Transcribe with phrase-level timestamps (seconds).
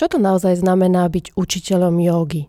[0.00, 2.48] Čo to naozaj znamená byť učiteľom jógy?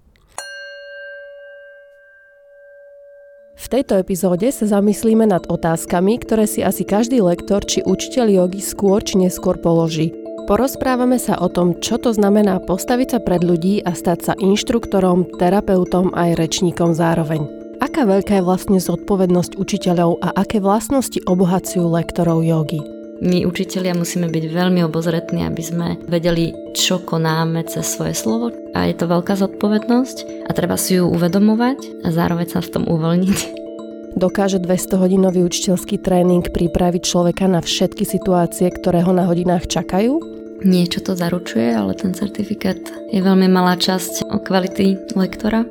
[3.59, 8.63] V tejto epizóde sa zamyslíme nad otázkami, ktoré si asi každý lektor či učiteľ jogy
[8.63, 10.15] skôr či neskôr položí.
[10.47, 15.35] Porozprávame sa o tom, čo to znamená postaviť sa pred ľudí a stať sa inštruktorom,
[15.35, 17.51] terapeutom aj rečníkom zároveň.
[17.83, 23.00] Aká veľká je vlastne zodpovednosť učiteľov a aké vlastnosti obohacujú lektorov jogy?
[23.21, 28.89] My učitelia musíme byť veľmi obozretní, aby sme vedeli, čo konáme cez svoje slovo a
[28.89, 33.39] je to veľká zodpovednosť a treba si ju uvedomovať a zároveň sa v tom uvoľniť.
[34.17, 40.17] Dokáže 200-hodinový učiteľský tréning pripraviť človeka na všetky situácie, ktoré ho na hodinách čakajú?
[40.65, 42.81] Niečo to zaručuje, ale ten certifikát
[43.13, 45.61] je veľmi malá časť o kvality lektora.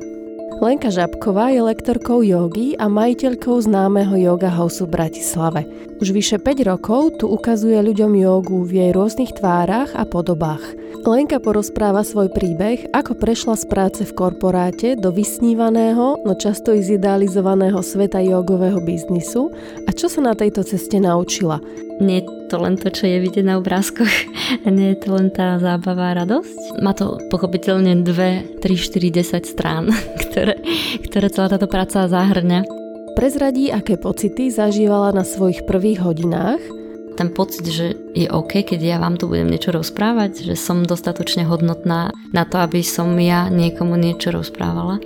[0.61, 5.65] Lenka Žabková je lektorkou jogy a majiteľkou známeho yoga houseu v Bratislave.
[5.97, 10.61] Už vyše 5 rokov tu ukazuje ľuďom jogu v jej rôznych tvárach a podobách.
[11.01, 16.85] Lenka porozpráva svoj príbeh, ako prešla z práce v korporáte do vysnívaného, no často i
[16.85, 19.49] zidealizovaného sveta jogového biznisu
[19.85, 21.57] a čo sa na tejto ceste naučila.
[22.01, 24.09] Nie je to len to, čo je vidieť na obrázkoch
[24.67, 26.81] nie je to len tá zábava a radosť.
[26.81, 29.93] Má to pochopiteľne 2, 3, 4, 10 strán,
[30.25, 30.57] ktoré,
[31.05, 32.65] ktoré celá táto práca zahrňa.
[33.13, 36.61] Prezradí, aké pocity zažívala na svojich prvých hodinách–
[37.21, 41.43] ten pocit, že je OK, keď ja vám tu budem niečo rozprávať, že som dostatočne
[41.43, 44.97] hodnotná na to, aby som ja niekomu niečo rozprávala.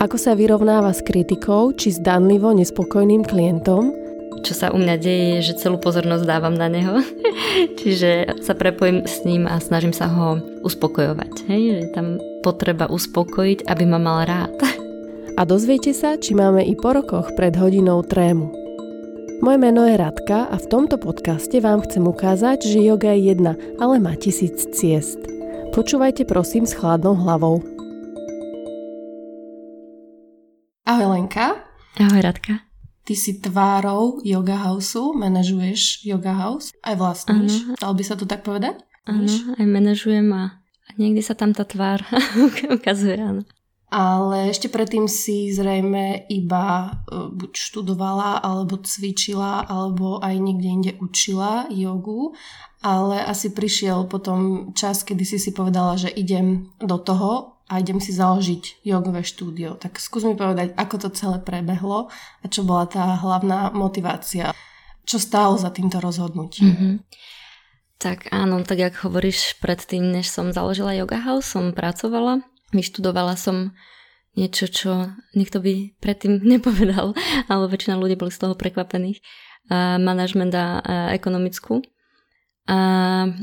[0.00, 4.09] Ako sa vyrovnáva s kritikou či zdanlivo nespokojným klientom?
[4.40, 7.02] Čo sa u mňa deje je, že celú pozornosť dávam na neho.
[7.80, 11.50] Čiže sa prepojím s ním a snažím sa ho uspokojovať.
[11.50, 11.62] Hej?
[11.70, 12.06] Že tam
[12.40, 14.54] potreba uspokojiť, aby ma mal rád.
[15.40, 18.52] A dozviete sa, či máme i po rokoch pred hodinou trému.
[19.40, 23.56] Moje meno je Radka a v tomto podcaste vám chcem ukázať, že yoga je jedna,
[23.80, 25.16] ale má tisíc ciest.
[25.72, 27.64] Počúvajte prosím s chladnou hlavou.
[30.84, 31.56] Ahoj Lenka.
[31.96, 32.69] Ahoj Radka.
[33.10, 37.74] Ty si tvárou Yoga Houseu, manažuješ Yoga House, aj vlastníš, uh-huh.
[37.82, 38.78] dal by sa to tak povedať?
[39.02, 39.26] Áno,
[39.58, 40.62] aj manažujem a
[40.94, 42.06] niekdy sa tam tá tvár
[42.78, 43.42] ukazuje, áno
[43.90, 46.90] ale ešte predtým si zrejme iba e,
[47.34, 52.38] buď študovala, alebo cvičila, alebo aj niekde inde učila jogu,
[52.86, 58.02] ale asi prišiel potom čas, kedy si si povedala, že idem do toho a idem
[58.02, 59.78] si založiť jogové štúdio.
[59.78, 62.10] Tak skús mi povedať, ako to celé prebehlo
[62.42, 64.50] a čo bola tá hlavná motivácia.
[65.06, 66.66] Čo stálo za týmto rozhodnutím?
[66.74, 66.94] Mm-hmm.
[68.02, 73.74] Tak áno, tak ako hovoríš, predtým, než som založila Yoga House, som pracovala Vyštudovala som
[74.38, 77.14] niečo, čo nikto by predtým nepovedal,
[77.50, 79.22] ale väčšina ľudí boli z toho prekvapených.
[79.70, 80.82] Manažment a
[81.14, 81.78] ekonomickú.
[82.66, 82.78] A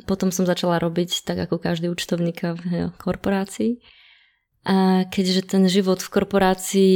[0.07, 3.79] potom som začala robiť tak ako každý účtovník v korporácii.
[4.67, 6.95] A keďže ten život v korporácii,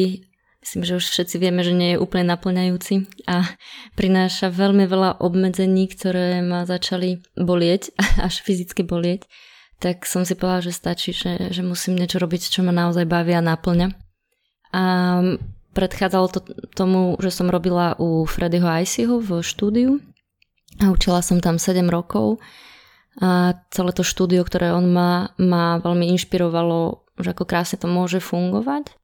[0.60, 3.48] myslím, že už všetci vieme, že nie je úplne naplňajúci a
[3.96, 7.96] prináša veľmi veľa obmedzení, ktoré ma začali bolieť,
[8.28, 9.24] až fyzicky bolieť,
[9.80, 13.40] tak som si povedala, že stačí, že, že musím niečo robiť, čo ma naozaj bavia
[13.40, 13.88] a náplňa.
[14.76, 14.84] A
[15.72, 16.40] predchádzalo to
[16.76, 20.04] tomu, že som robila u Freddyho Icyho v štúdiu
[20.84, 22.44] a učila som tam 7 rokov
[23.20, 28.24] a celé to štúdio, ktoré on má, ma veľmi inšpirovalo, že ako krásne to môže
[28.24, 28.96] fungovať.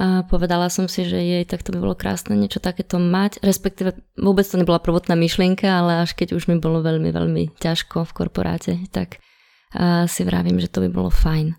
[0.00, 4.00] A povedala som si, že jej, tak to by bolo krásne niečo takéto mať, respektíve
[4.16, 8.14] vôbec to nebola prvotná myšlienka, ale až keď už mi bolo veľmi, veľmi ťažko v
[8.16, 9.20] korporáte, tak
[10.08, 11.52] si vravím, že to by bolo fajn.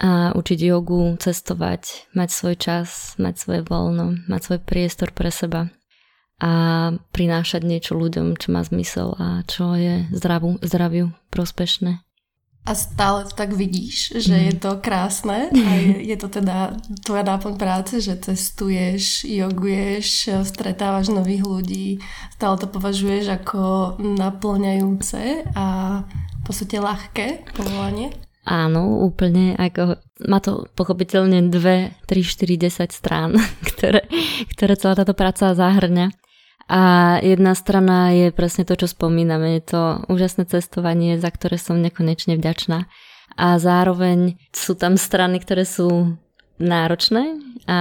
[0.00, 5.72] A učiť jogu, cestovať, mať svoj čas, mať svoje voľno, mať svoj priestor pre seba
[6.40, 6.52] a
[7.12, 12.00] prinášať niečo ľuďom, čo má zmysel a čo je zdravu, zdraviu prospešné.
[12.60, 14.44] A stále to tak vidíš, že mm.
[14.46, 21.08] je to krásne a je, je to teda tvoja náplň práce, že cestuješ, joguješ, stretávaš
[21.08, 21.88] nových ľudí,
[22.36, 23.60] stále to považuješ ako
[23.98, 25.66] naplňajúce a
[26.06, 28.12] v podstate ľahké povolanie?
[28.48, 29.52] Áno, úplne.
[29.54, 33.30] Ako, má to pochopiteľne 2, 3, 4, 10 strán,
[33.68, 34.08] ktoré,
[34.56, 36.19] ktoré celá táto práca zahrňa.
[36.70, 39.58] A jedna strana je presne to, čo spomíname.
[39.58, 42.86] Je to úžasné cestovanie, za ktoré som nekonečne vďačná.
[43.34, 46.14] A zároveň sú tam strany, ktoré sú
[46.62, 47.78] náročné a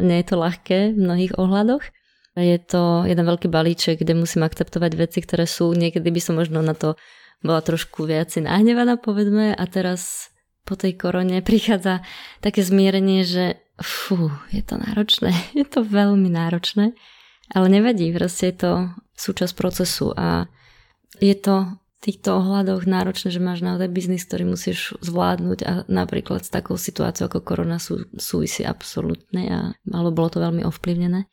[0.00, 1.84] nie je to ľahké v mnohých ohľadoch.
[2.38, 6.64] Je to jeden veľký balíček, kde musím akceptovať veci, ktoré sú, niekedy by som možno
[6.64, 6.96] na to
[7.44, 10.32] bola trošku viac nahnevaná, povedzme, a teraz
[10.64, 12.00] po tej korone prichádza
[12.40, 16.96] také zmierenie, že fú, je to náročné, je to veľmi náročné,
[17.50, 18.72] ale nevadí, proste je to
[19.18, 20.46] súčasť procesu a
[21.18, 26.50] je to týchto ohľadoch náročné, že máš naozaj biznis, ktorý musíš zvládnuť a napríklad s
[26.50, 31.30] takou situáciou ako korona sú, súvisí absolútne a ale bolo to veľmi ovplyvnené.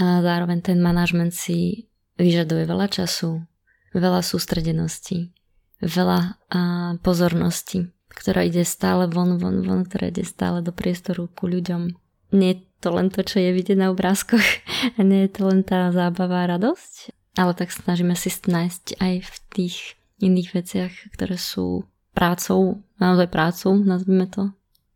[0.00, 1.86] A zároveň ten manažment si
[2.16, 3.44] vyžaduje veľa času,
[3.92, 5.36] veľa sústredenosti,
[5.84, 6.18] veľa
[6.48, 6.60] a,
[7.04, 11.92] pozornosti, ktorá ide stále von, von, von, ktorá ide stále do priestoru ku ľuďom.
[12.34, 14.44] Nie to len to, čo je vidieť na obrázkoch
[14.96, 19.14] a nie je to len tá zábava a radosť, ale tak snažíme si nájsť aj
[19.24, 19.76] v tých
[20.20, 24.52] iných veciach, ktoré sú prácou, naozaj prácou, nazvime to,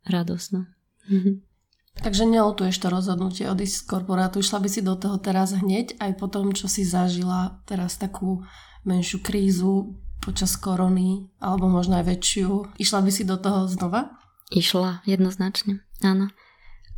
[0.07, 0.49] radosť.
[0.55, 0.69] No.
[1.99, 6.15] Takže neotuješ to rozhodnutie odísť z korporátu, išla by si do toho teraz hneď, aj
[6.15, 8.47] po tom, čo si zažila teraz takú
[8.87, 12.79] menšiu krízu počas korony, alebo možno aj väčšiu.
[12.79, 14.15] Išla by si do toho znova?
[14.55, 16.31] Išla, jednoznačne, áno.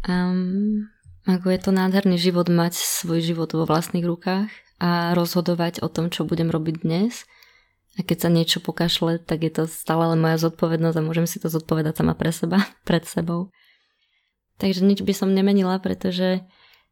[0.08, 0.88] Um,
[1.28, 4.48] ako je to nádherný život mať svoj život vo vlastných rukách
[4.80, 7.28] a rozhodovať o tom, čo budem robiť dnes.
[7.98, 11.36] A keď sa niečo pokašle, tak je to stále len moja zodpovednosť a môžem si
[11.36, 13.52] to zodpovedať sama pre seba, pred sebou.
[14.56, 16.44] Takže nič by som nemenila, pretože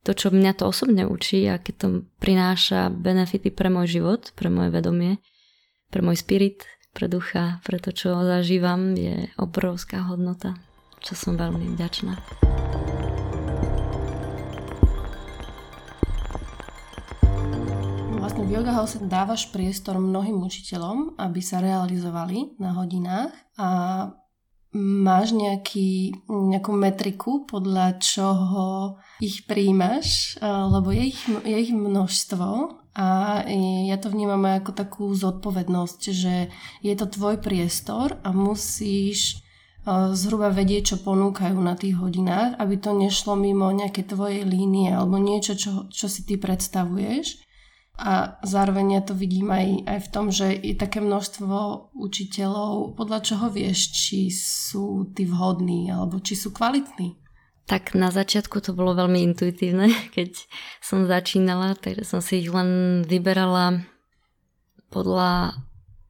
[0.05, 1.87] to, čo mňa to osobne učí a keď to
[2.20, 5.20] prináša benefity pre môj život, pre moje vedomie,
[5.93, 10.56] pre môj spirit, pre ducha, pre to, čo zažívam, je obrovská hodnota,
[11.05, 12.16] čo som veľmi vďačná.
[18.38, 23.35] V Yoga House dávaš priestor mnohým učiteľom, aby sa realizovali na hodinách?
[23.58, 23.69] A
[24.79, 33.43] máš nejaký, nejakú metriku, podľa čoho ich príjmaš, lebo je ich, je ich množstvo a
[33.90, 36.34] ja to vnímam aj ako takú zodpovednosť, že
[36.84, 39.43] je to tvoj priestor a musíš
[40.14, 45.19] zhruba vedieť, čo ponúkajú na tých hodinách, aby to nešlo mimo nejaké tvoje línie alebo
[45.19, 47.47] niečo, čo, čo si ty predstavuješ
[47.98, 53.18] a zároveň ja to vidím aj, aj v tom, že je také množstvo učiteľov, podľa
[53.26, 57.18] čoho vieš, či sú tí vhodní alebo či sú kvalitní.
[57.66, 60.30] Tak na začiatku to bolo veľmi intuitívne, keď
[60.78, 63.82] som začínala, takže som si ich len vyberala
[64.94, 65.58] podľa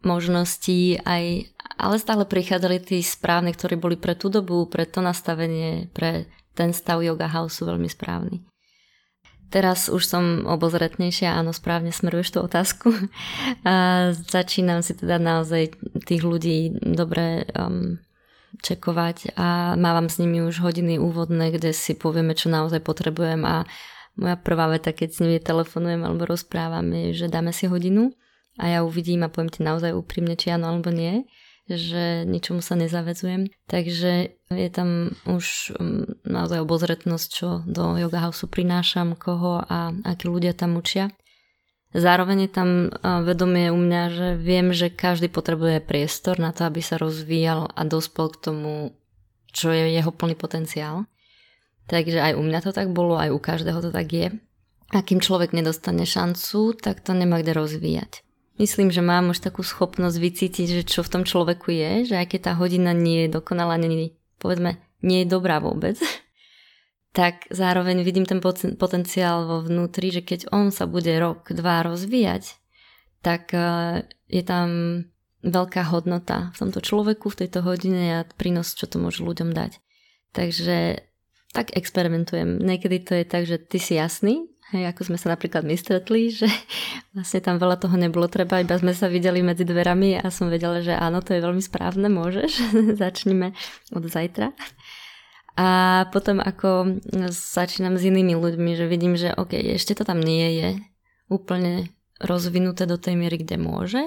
[0.05, 1.51] možností aj,
[1.81, 6.71] ale stále prichádzali tí správni, ktorí boli pre tú dobu, pre to nastavenie, pre ten
[6.77, 8.45] stav yoga house veľmi správny.
[9.49, 12.93] Teraz už som obozretnejšia, áno, správne smeruješ tú otázku.
[13.69, 15.73] A začínam si teda naozaj
[16.05, 17.97] tých ľudí dobre um,
[18.61, 23.69] čekovať a mávam s nimi už hodiny úvodné, kde si povieme, čo naozaj potrebujem a
[24.19, 28.11] moja prvá veta, keď s nimi telefonujem alebo rozprávam, je, že dáme si hodinu
[28.59, 31.29] a ja uvidím a poviem ti naozaj úprimne, či áno alebo nie
[31.69, 33.53] že ničomu sa nezavedzujem.
[33.69, 40.29] Takže je tam už mm, naozaj obozretnosť, čo do yoga houseu prinášam, koho a akí
[40.29, 41.13] ľudia tam učia.
[41.97, 42.71] Zároveň je tam
[43.25, 47.81] vedomie u mňa, že viem, že každý potrebuje priestor na to, aby sa rozvíjal a
[47.89, 48.73] dospel k tomu,
[49.57, 51.09] čo je jeho plný potenciál.
[51.89, 54.29] Takže aj u mňa to tak bolo, aj u každého to tak je.
[54.93, 58.28] A kým človek nedostane šancu, tak to nemá kde rozvíjať.
[58.59, 62.27] Myslím, že mám už takú schopnosť vycítiť, že čo v tom človeku je, že aj
[62.35, 65.95] keď tá hodina nie je dokonalá, nie, povedzme, nie je dobrá vôbec,
[67.19, 68.43] tak zároveň vidím ten
[68.75, 72.59] potenciál vo vnútri, že keď on sa bude rok, dva rozvíjať,
[73.23, 74.69] tak e, je tam
[75.47, 79.79] veľká hodnota v tomto človeku, v tejto hodine a prínos, čo to môže ľuďom dať.
[80.35, 81.09] Takže
[81.55, 82.59] tak experimentujem.
[82.59, 86.29] Niekedy to je tak, že ty si jasný, Hej, ako sme sa napríklad my stretli,
[86.29, 86.45] že
[87.17, 90.85] vlastne tam veľa toho nebolo treba, iba sme sa videli medzi dverami a som vedela,
[90.85, 92.51] že áno, to je veľmi správne, môžeš,
[93.01, 93.57] začnime
[93.97, 94.53] od zajtra.
[95.59, 95.69] A
[96.15, 97.01] potom ako
[97.33, 100.69] začínam s inými ľuďmi, že vidím, že OK, ešte to tam nie je
[101.33, 101.91] úplne
[102.23, 104.05] rozvinuté do tej miery, kde môže,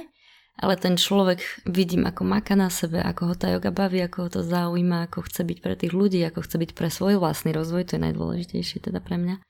[0.62, 4.30] ale ten človek vidím, ako maká na sebe, ako ho tá yoga baví, ako ho
[4.30, 7.84] to zaujíma, ako chce byť pre tých ľudí, ako chce byť pre svoj vlastný rozvoj,
[7.90, 9.42] to je najdôležitejšie teda pre mňa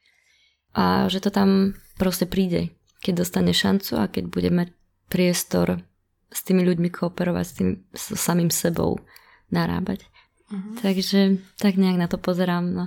[0.72, 2.72] a že to tam proste príde,
[3.04, 4.68] keď dostane šancu a keď bude mať
[5.12, 5.84] priestor
[6.32, 9.04] s tými ľuďmi kooperovať, s tým s samým sebou
[9.52, 10.08] narábať.
[10.48, 10.80] Uh-huh.
[10.80, 12.72] Takže tak nejak na to pozerám.
[12.72, 12.84] No.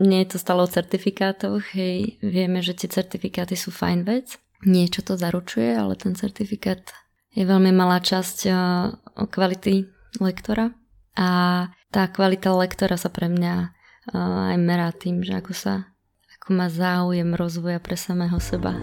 [0.00, 5.04] Nie je to stále o certifikátoch, hej, vieme, že tie certifikáty sú fajn vec, niečo
[5.04, 6.80] to zaručuje, ale ten certifikát
[7.36, 8.48] je veľmi malá časť
[9.20, 9.84] o kvality
[10.20, 10.72] lektora
[11.16, 11.28] a
[11.92, 13.54] tá kvalita lektora sa pre mňa
[14.52, 15.91] aj merá tým, že ako sa
[16.42, 18.74] ako má záujem rozvoja pre samého seba.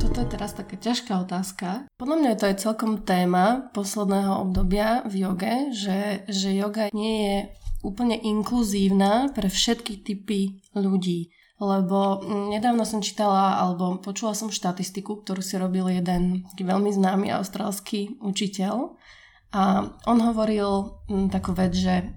[0.00, 1.84] Toto je teraz taká ťažká otázka.
[2.00, 7.36] Podľa mňa to je celkom téma posledného obdobia v joge, že, že yoga nie je
[7.84, 11.28] úplne inkluzívna pre všetky typy ľudí.
[11.60, 18.16] lebo nedávno som čítala alebo počula som štatistiku, ktorú si robil jeden veľmi známy austrálsky
[18.24, 18.96] učiteľ
[19.54, 22.14] a on hovoril takú vec, že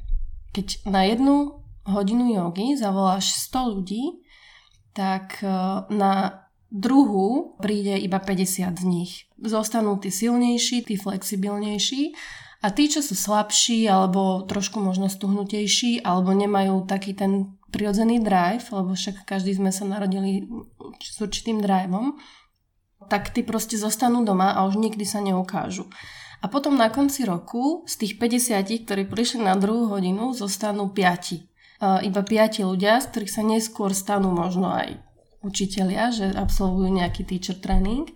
[0.54, 4.04] keď na jednu hodinu jogy zavoláš 100 ľudí,
[4.94, 5.48] tak e,
[5.94, 9.12] na druhú príde iba 50 z nich.
[9.42, 12.14] Zostanú tí silnejší, tí flexibilnejší
[12.62, 18.66] a tí, čo sú slabší alebo trošku možno stuhnutejší alebo nemajú taký ten prirodzený drive,
[18.74, 20.46] lebo však každý sme sa narodili
[21.02, 22.18] s určitým driveom,
[23.10, 25.90] tak tí proste zostanú doma a už nikdy sa neukážu.
[26.40, 31.00] A potom na konci roku z tých 50, ktorí prišli na druhú hodinu, zostanú 5.
[31.80, 35.00] Uh, iba 5 ľudia, z ktorých sa neskôr stanú možno aj
[35.44, 38.12] učitelia, že absolvujú nejaký teacher training.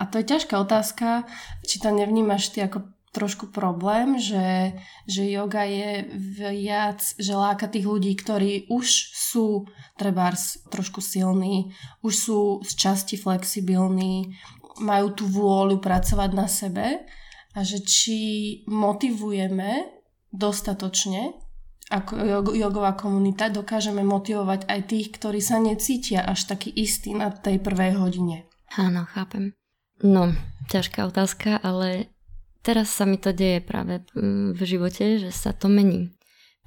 [0.00, 1.28] A to je ťažká otázka,
[1.64, 4.76] či to nevnímaš ty ako trošku problém, že,
[5.08, 6.06] že yoga je
[6.38, 9.66] viac, že láka tých ľudí, ktorí už sú
[9.96, 11.72] trebárs trošku silní,
[12.04, 14.36] už sú z časti flexibilní,
[14.78, 17.06] majú tú vôľu pracovať na sebe
[17.54, 18.18] a že či
[18.66, 19.86] motivujeme
[20.30, 21.48] dostatočne
[21.88, 22.20] ako
[22.52, 27.96] jogová komunita dokážeme motivovať aj tých, ktorí sa necítia až taký istí na tej prvej
[27.96, 28.44] hodine.
[28.76, 29.56] Áno, chápem.
[30.04, 30.36] No,
[30.68, 32.12] ťažká otázka, ale
[32.60, 36.12] teraz sa mi to deje práve mm, v živote, že sa to mení.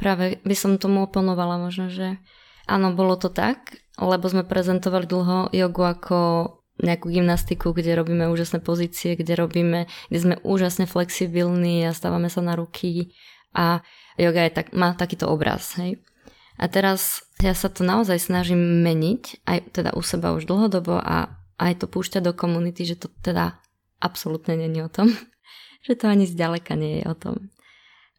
[0.01, 2.17] Práve by som tomu oponovala možno, že
[2.65, 6.19] áno, bolo to tak, lebo sme prezentovali dlho jogu ako
[6.81, 12.41] nejakú gymnastiku, kde robíme úžasné pozície, kde robíme, kde sme úžasne flexibilní a stávame sa
[12.41, 13.13] na ruky
[13.53, 13.85] a
[14.17, 16.01] yoga je tak, má takýto obraz, hej.
[16.61, 21.33] A teraz ja sa to naozaj snažím meniť, aj teda u seba už dlhodobo a
[21.57, 23.57] aj to púšťať do komunity, že to teda
[24.01, 25.13] absolútne není o tom
[25.85, 27.35] že to ani zďaleka nie je o tom.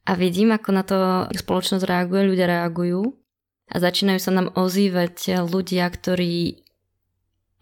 [0.02, 0.98] A vidím, ako na to
[1.30, 3.14] spoločnosť reaguje, ľudia reagujú
[3.70, 6.66] a začínajú sa nám ozývať ľudia, ktorí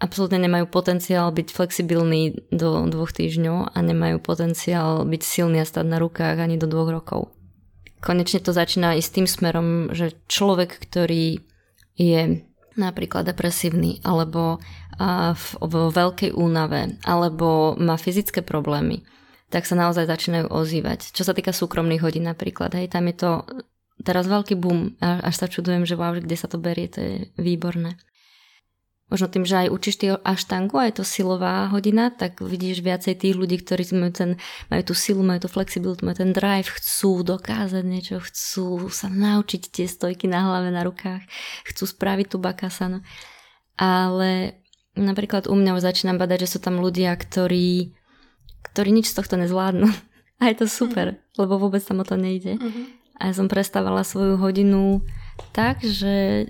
[0.00, 5.86] absolútne nemajú potenciál byť flexibilní do dvoch týždňov a nemajú potenciál byť silný a stať
[5.86, 7.30] na rukách ani do dvoch rokov.
[8.00, 11.44] Konečne to začína i s tým smerom, že človek, ktorý
[12.00, 12.40] je
[12.80, 14.56] napríklad depresívny alebo
[15.60, 19.04] vo veľkej únave alebo má fyzické problémy,
[19.52, 21.12] tak sa naozaj začínajú ozývať.
[21.12, 23.30] Čo sa týka súkromných hodín napríklad, hej, tam je to
[24.00, 28.00] teraz veľký boom, až sa čudujem, že wow, kde sa to berie, to je výborné.
[29.10, 33.18] Možno tým, že aj učíš ty aštangu a je to silová hodina, tak vidíš viacej
[33.18, 34.30] tých ľudí, ktorí majú, ten,
[34.70, 39.62] majú tú silu, majú tú flexibilitu, majú ten drive, chcú dokázať niečo, chcú sa naučiť
[39.68, 41.26] tie stojky na hlave, na rukách,
[41.66, 43.02] chcú spraviť tú bakasanu.
[43.74, 44.62] Ale
[44.94, 47.98] napríklad u mňa už začínam badať, že sú tam ľudia, ktorí
[48.70, 49.88] ktorí nič z tohto nezvládnu.
[50.40, 51.36] A je to super, mm-hmm.
[51.36, 52.56] lebo vôbec tam o to nejde.
[52.56, 52.84] Mm-hmm.
[53.20, 55.04] A ja som prestávala svoju hodinu
[55.52, 56.48] tak, že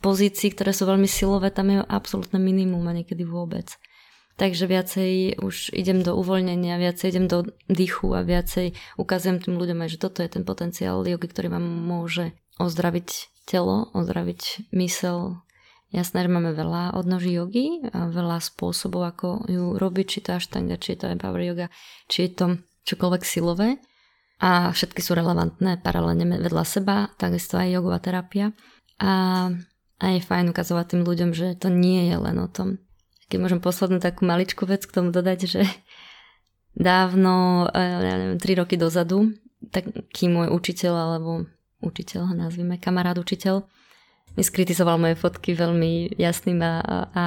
[0.00, 3.76] pozícií, ktoré sú veľmi silové, tam je absolútne minimum a niekedy vôbec.
[4.36, 9.80] Takže viacej už idem do uvoľnenia, viacej idem do dýchu a viacej ukazujem tým ľuďom
[9.80, 15.40] aj, že toto je ten potenciál jogy, ktorý vám môže ozdraviť telo, ozdraviť mysel,
[15.94, 20.82] Jasné, že máme veľa odnoží jogy a veľa spôsobov, ako ju robiť, či to ashtanga,
[20.82, 21.70] či je to power yoga,
[22.10, 22.46] či je to
[22.90, 23.78] čokoľvek silové.
[24.42, 28.52] A všetky sú relevantné paralelne vedľa seba, takisto aj jogová terapia.
[29.00, 29.48] A,
[29.96, 32.80] a je fajn ukazovať tým ľuďom, že to nie je len o tom.
[33.32, 35.62] Keď môžem poslednú takú maličkú vec k tomu dodať, že
[36.76, 39.32] dávno, eh, ja neviem, 3 roky dozadu,
[39.72, 41.48] taký môj učiteľ, alebo
[41.80, 43.64] učiteľ, nazvime kamarát učiteľ,
[44.36, 47.26] mi skritizoval moje fotky veľmi jasným a, a, a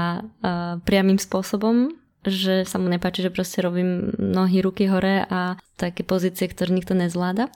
[0.86, 1.90] priamým spôsobom,
[2.22, 6.94] že sa mu nepáči, že proste robím nohy, ruky hore a také pozície, ktoré nikto
[6.94, 7.50] nezvláda.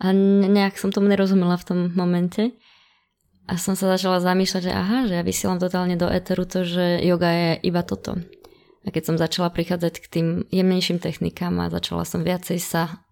[0.00, 2.56] A nejak som tomu nerozumela v tom momente.
[3.50, 7.02] A som sa začala zamýšľať, že aha, že ja vysielam totálne do eteru to, že
[7.02, 8.14] yoga je iba toto.
[8.86, 13.02] A keď som začala prichádzať k tým jemnejším technikám a začala som viacej sa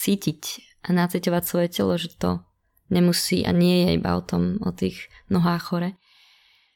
[0.00, 2.40] cítiť a nacitovať svoje telo, že to
[2.88, 5.90] nemusí a nie je iba o tom, o tých nohách chore,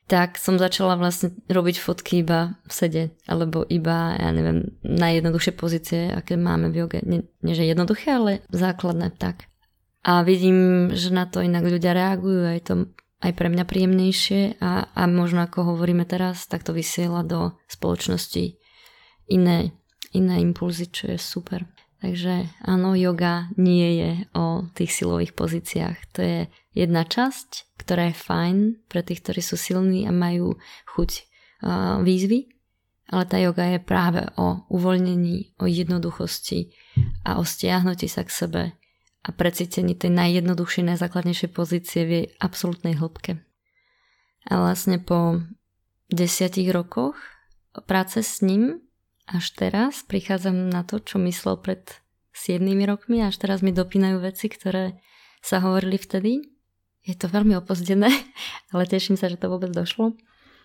[0.04, 6.12] tak som začala vlastne robiť fotky iba v sede, alebo iba, ja neviem, najjednoduchšie pozície,
[6.12, 7.00] aké máme v joge.
[7.08, 9.48] Nie, nie že jednoduché, ale základné, tak.
[10.02, 12.74] A vidím, že na to inak ľudia reagujú, aj to
[13.22, 18.58] aj pre mňa príjemnejšie a, a možno ako hovoríme teraz, tak to vysiela do spoločnosti
[19.30, 19.70] iné,
[20.10, 21.62] iné impulzy, čo je super.
[22.02, 25.96] Takže áno, yoga nie je o tých silových pozíciách.
[26.18, 26.38] To je
[26.74, 28.56] jedna časť, ktorá je fajn
[28.90, 30.58] pre tých, ktorí sú silní a majú
[30.98, 32.50] chuť uh, výzvy,
[33.06, 36.74] ale tá yoga je práve o uvoľnení, o jednoduchosti
[37.22, 38.62] a o stiahnutí sa k sebe
[39.22, 43.38] a precítení tej najjednoduchšej, najzákladnejšej pozície v jej absolútnej hĺbke.
[44.50, 45.38] A vlastne po
[46.10, 47.14] desiatich rokoch
[47.86, 48.82] práce s ním
[49.30, 52.02] až teraz prichádzam na to, čo myslel pred
[52.34, 54.98] 7 rokmi až teraz mi dopínajú veci, ktoré
[55.44, 56.42] sa hovorili vtedy.
[57.02, 58.10] Je to veľmi opozdené,
[58.74, 60.18] ale teším sa, že to vôbec došlo.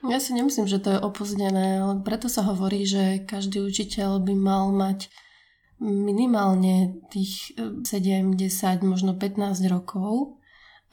[0.06, 4.34] Ja si nemyslím, že to je opozdené, ale preto sa hovorí, že každý učiteľ by
[4.38, 5.10] mal mať
[5.82, 10.42] minimálne tých 7, e, 10, možno 15 rokov,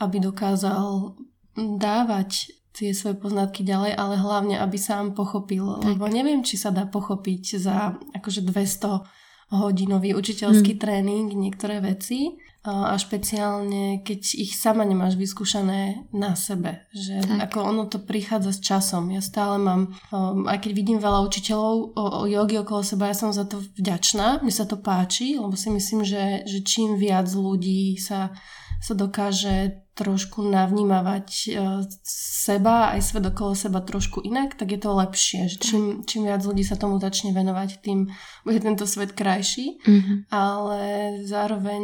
[0.01, 1.17] aby dokázal
[1.57, 5.79] dávať tie svoje poznatky ďalej, ale hlavne, aby sám pochopil.
[5.79, 5.95] Tak.
[5.95, 10.83] Lebo neviem, či sa dá pochopiť za akože 200 hodinový učiteľský hmm.
[10.83, 12.35] tréning niektoré veci
[12.65, 16.89] a špeciálne, keď ich sama nemáš vyskúšané na sebe.
[16.97, 17.53] Že tak.
[17.53, 19.13] ako ono to prichádza s časom.
[19.13, 23.17] Ja stále mám, um, aj keď vidím veľa učiteľov o, o jogi okolo seba, ja
[23.21, 24.41] som za to vďačná.
[24.41, 28.33] Mne sa to páči, lebo si myslím, že, že čím viac ľudí sa,
[28.81, 34.89] sa dokáže trošku navnímavať uh, seba aj svet okolo seba trošku inak, tak je to
[34.89, 35.53] lepšie.
[35.53, 38.09] Že čím, čím viac ľudí sa tomu začne venovať, tým
[38.41, 39.85] bude tento svet krajší.
[39.85, 40.17] Mm-hmm.
[40.33, 40.81] Ale
[41.29, 41.83] zároveň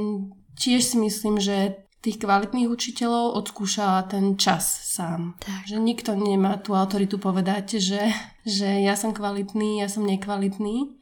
[0.60, 5.36] tiež si myslím, že tých kvalitných učiteľov odskúša ten čas sám.
[5.40, 5.68] Tak.
[5.68, 8.08] Že nikto nemá tú autoritu povedať, že,
[8.44, 10.96] že ja som kvalitný, ja som nekvalitný.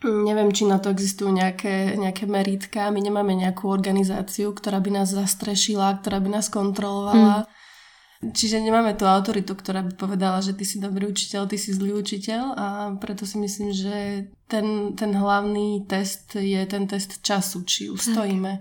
[0.00, 2.88] Neviem, či na to existujú nejaké, nejaké meritka.
[2.88, 7.44] My nemáme nejakú organizáciu, ktorá by nás zastrešila, ktorá by nás kontrolovala.
[7.44, 7.59] Mm.
[8.20, 11.96] Čiže nemáme tú autoritu, ktorá by povedala, že ty si dobrý učiteľ, ty si zlý
[12.04, 12.66] učiteľ a
[13.00, 18.60] preto si myslím, že ten, ten hlavný test je ten test času, či ustojíme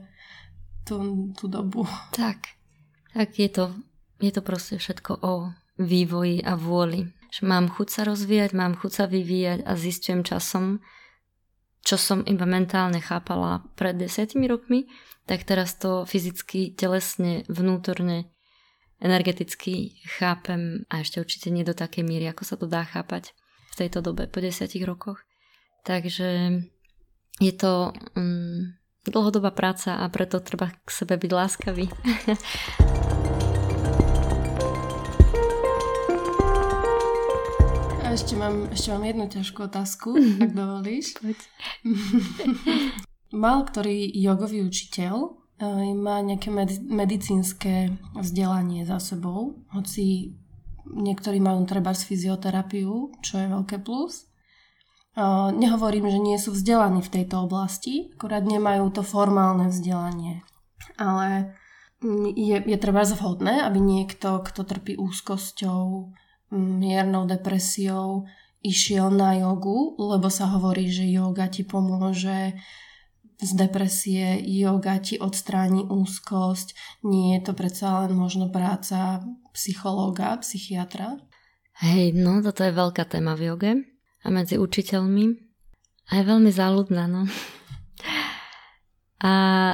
[0.88, 1.84] tú, tú dobu.
[2.16, 2.56] Tak,
[3.12, 3.76] tak je to,
[4.24, 7.12] je to proste všetko o vývoji a vôli.
[7.28, 10.80] Že mám chuť sa rozvíjať, mám chuť sa vyvíjať a zistujem časom,
[11.84, 14.88] čo som iba mentálne chápala pred desiatimi rokmi,
[15.28, 18.32] tak teraz to fyzicky, telesne, vnútorne
[19.00, 23.32] energeticky chápem a ešte určite nie do takej míry, ako sa to dá chápať
[23.72, 25.24] v tejto dobe po desiatich rokoch.
[25.88, 26.60] Takže
[27.40, 28.76] je to um,
[29.08, 31.88] dlhodobá práca a preto treba k sebe byť láskavý.
[38.04, 41.16] A ešte mám, ešte mám jednu ťažkú otázku, ak dovolíš.
[43.32, 45.39] Mal ktorý jogový učiteľ
[45.96, 50.36] má nejaké med- medicínske vzdelanie za sebou, hoci
[50.88, 54.26] niektorí majú treba z fyzioterapiu, čo je veľké plus.
[55.54, 60.48] Nehovorím, že nie sú vzdelaní v tejto oblasti, akorát nemajú to formálne vzdelanie.
[60.96, 61.60] Ale
[62.40, 66.16] je, je treba zhodné, aby niekto, kto trpí úzkosťou,
[66.56, 68.24] miernou depresiou,
[68.64, 72.56] išiel na jogu, lebo sa hovorí, že yoga ti pomôže
[73.40, 76.76] z depresie, yoga ti odstráni úzkosť,
[77.08, 79.24] nie je to predsa len možno práca
[79.56, 81.16] psychológa, psychiatra.
[81.80, 83.72] Hej, no toto je veľká téma v joge
[84.20, 85.26] a medzi učiteľmi
[86.12, 87.24] a veľmi záľudná, no.
[89.20, 89.34] A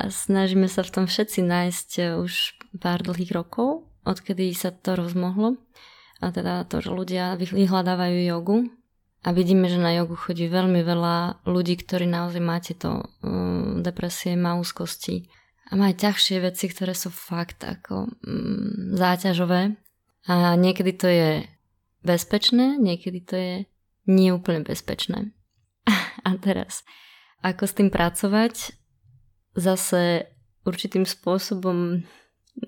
[0.09, 1.89] snažíme sa v tom všetci nájsť
[2.21, 2.33] už
[2.81, 5.57] pár dlhých rokov, odkedy sa to rozmohlo.
[6.21, 8.69] A teda to, že ľudia vyhľadávajú jogu
[9.25, 14.37] a vidíme, že na jogu chodí veľmi veľa ľudí, ktorí naozaj máte to um, depresie,
[14.37, 15.25] má úzkosti
[15.65, 19.81] a majú ťažšie veci, ktoré sú fakt ako um, záťažové.
[20.29, 21.29] A niekedy to je
[22.05, 23.53] bezpečné, niekedy to je
[24.05, 25.33] nie úplne bezpečné.
[26.25, 26.85] A teraz,
[27.41, 28.77] ako s tým pracovať,
[29.57, 30.29] zase
[30.65, 32.05] určitým spôsobom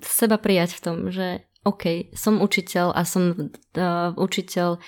[0.02, 4.80] seba prijať v tom, že OK, som učiteľ a som uh, učiteľ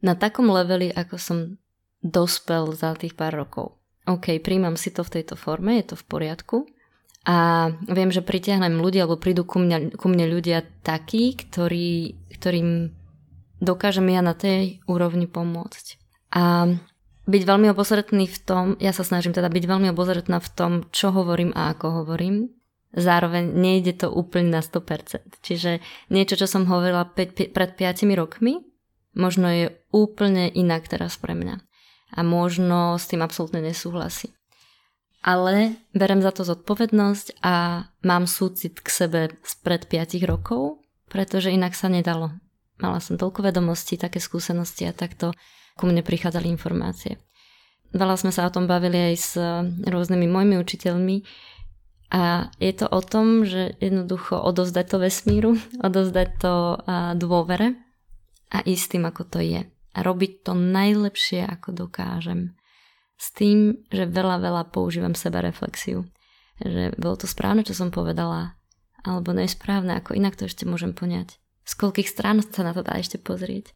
[0.00, 1.38] na takom leveli, ako som
[2.00, 3.76] dospel za tých pár rokov.
[4.08, 6.56] OK, príjmam si to v tejto forme, je to v poriadku.
[7.28, 12.96] A viem, že pritiahnem ľudia, alebo prídu ku mne, ku mne ľudia takí, ktorí, ktorým
[13.60, 16.00] dokážem ja na tej úrovni pomôcť.
[16.32, 16.72] A
[17.28, 21.12] byť veľmi obozretný v tom, ja sa snažím teda byť veľmi obozretná v tom, čo
[21.12, 22.48] hovorím a ako hovorím.
[22.96, 25.44] Zároveň nejde to úplne na 100%.
[25.44, 28.64] Čiže niečo, čo som hovorila 5, pred 5 rokmi,
[29.14, 31.62] možno je úplne inak teraz pre mňa.
[32.10, 34.34] A možno s tým absolútne nesúhlasí.
[35.20, 40.80] Ale berem za to zodpovednosť a mám súcit k sebe spred 5 rokov,
[41.12, 42.32] pretože inak sa nedalo.
[42.80, 45.36] Mala som toľko vedomostí, také skúsenosti a takto
[45.76, 47.20] ku mne prichádzali informácie.
[47.92, 49.30] Veľa sme sa o tom bavili aj s
[49.84, 51.16] rôznymi mojimi učiteľmi
[52.16, 55.52] a je to o tom, že jednoducho odozdať to vesmíru,
[55.86, 56.54] odozdať to
[57.20, 57.76] dôvere
[58.50, 59.62] a ísť tým, ako to je.
[59.94, 62.54] A robiť to najlepšie, ako dokážem.
[63.18, 66.06] S tým, že veľa, veľa používam seba reflexiu.
[66.62, 68.58] Že bolo to správne, čo som povedala,
[69.06, 71.40] alebo nesprávne, ako inak to ešte môžem poňať.
[71.64, 73.72] z koľkých strán sa na to dá ešte pozrieť.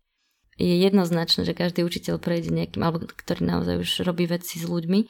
[0.54, 5.00] Je jednoznačné, že každý učiteľ prejde nejakým, alebo ktorý naozaj už robí veci s ľuďmi,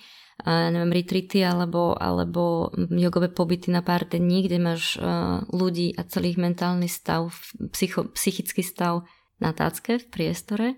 [0.42, 6.03] a neviem, retreaty alebo, alebo jogové pobyty na pár dní, kde máš uh, ľudí a
[6.11, 7.31] celý mentálny stav,
[7.70, 9.07] psycho, psychický stav
[9.42, 10.68] na tácke v priestore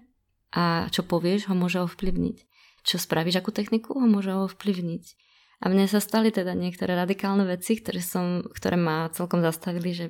[0.54, 2.36] a čo povieš, ho môže ovplyvniť.
[2.86, 5.04] Čo spravíš, akú techniku, ho môže ovplyvniť.
[5.64, 10.06] A mne sa stali teda niektoré radikálne veci, ktoré, som, ktoré ma celkom zastavili, že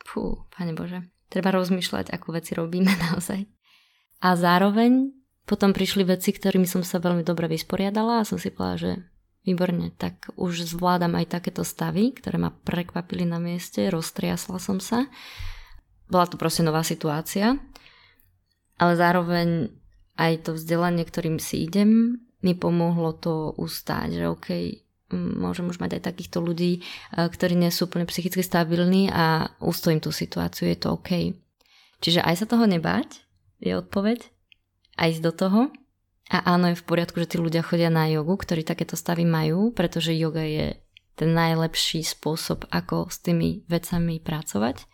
[0.00, 3.44] pú, pane Bože, treba rozmýšľať, ako veci robíme naozaj.
[4.24, 5.12] A zároveň
[5.44, 8.92] potom prišli veci, ktorými som sa veľmi dobre vysporiadala a som si povedala, že
[9.46, 15.06] výborne, tak už zvládam aj takéto stavy, ktoré ma prekvapili na mieste, roztriasla som sa.
[16.10, 17.54] Bola to proste nová situácia,
[18.76, 19.72] ale zároveň
[20.16, 24.48] aj to vzdelanie, ktorým si idem, mi pomohlo to ustáť, že OK,
[25.16, 26.82] môžem už mať aj takýchto ľudí,
[27.14, 31.36] ktorí nie sú úplne psychicky stabilní a ustojím tú situáciu, je to OK.
[32.02, 33.24] Čiže aj sa toho nebáť,
[33.60, 34.20] je odpoveď
[35.00, 35.60] a ísť do toho.
[36.26, 39.70] A áno, je v poriadku, že tí ľudia chodia na jogu, ktorí takéto stavy majú,
[39.70, 40.74] pretože yoga je
[41.14, 44.90] ten najlepší spôsob, ako s tými vecami pracovať.